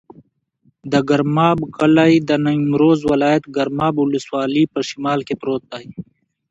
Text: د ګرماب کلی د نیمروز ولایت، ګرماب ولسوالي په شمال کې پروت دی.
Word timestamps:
د 0.91 0.93
ګرماب 1.09 1.59
کلی 1.77 2.13
د 2.29 2.31
نیمروز 2.45 2.99
ولایت، 3.11 3.43
ګرماب 3.55 3.95
ولسوالي 3.99 4.63
په 4.73 4.79
شمال 4.89 5.19
کې 5.27 5.35
پروت 5.41 5.63
دی. 5.73 5.85